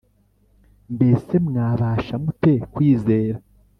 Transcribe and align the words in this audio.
Mbese 0.95 1.33
mwabasha 1.47 2.13
mute 2.23 2.53
kwizera 2.73 3.37